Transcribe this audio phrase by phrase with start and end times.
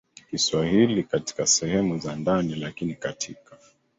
[0.29, 3.57] Kiswahili katika sehemu za ndani Lakini katika